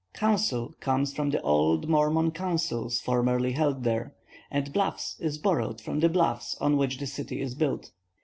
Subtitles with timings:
[0.15, 4.15] Council comes from the old Mormon councils formerly held there,
[4.49, 7.91] and Bluffs is borrowed from the bluffs on which the city is built.